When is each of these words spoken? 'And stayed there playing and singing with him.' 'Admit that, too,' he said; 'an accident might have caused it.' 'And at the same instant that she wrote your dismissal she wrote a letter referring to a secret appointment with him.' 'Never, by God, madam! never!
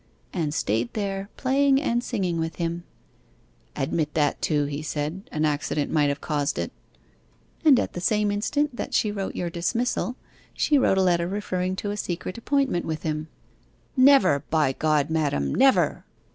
'And 0.33 0.51
stayed 0.51 0.91
there 0.93 1.29
playing 1.37 1.79
and 1.79 2.03
singing 2.03 2.39
with 2.39 2.55
him.' 2.55 2.85
'Admit 3.75 4.15
that, 4.15 4.41
too,' 4.41 4.65
he 4.65 4.81
said; 4.81 5.29
'an 5.31 5.45
accident 5.45 5.91
might 5.91 6.09
have 6.09 6.19
caused 6.19 6.57
it.' 6.57 6.71
'And 7.63 7.79
at 7.79 7.93
the 7.93 8.01
same 8.01 8.31
instant 8.31 8.75
that 8.77 8.95
she 8.95 9.11
wrote 9.11 9.35
your 9.35 9.51
dismissal 9.51 10.15
she 10.55 10.79
wrote 10.79 10.97
a 10.97 11.03
letter 11.03 11.27
referring 11.27 11.75
to 11.75 11.91
a 11.91 11.97
secret 11.97 12.39
appointment 12.39 12.83
with 12.87 13.03
him.' 13.03 13.27
'Never, 13.95 14.39
by 14.49 14.71
God, 14.73 15.11
madam! 15.11 15.53
never! 15.53 16.03